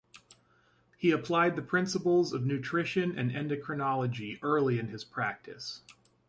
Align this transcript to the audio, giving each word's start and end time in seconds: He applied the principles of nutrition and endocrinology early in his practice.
He 0.97 1.11
applied 1.11 1.55
the 1.55 1.61
principles 1.61 2.33
of 2.33 2.43
nutrition 2.43 3.15
and 3.19 3.29
endocrinology 3.29 4.39
early 4.41 4.79
in 4.79 4.87
his 4.87 5.03
practice. 5.03 5.83